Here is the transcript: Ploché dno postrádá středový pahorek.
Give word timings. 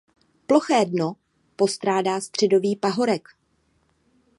Ploché 0.47 0.85
dno 0.85 1.15
postrádá 1.55 2.21
středový 2.21 2.75
pahorek. 2.75 3.27